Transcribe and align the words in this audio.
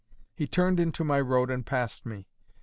He 0.35 0.47
turned 0.47 0.79
into 0.79 1.03
my 1.03 1.19
road 1.21 1.51
and 1.51 1.63
passed 1.63 2.07
me. 2.07 2.25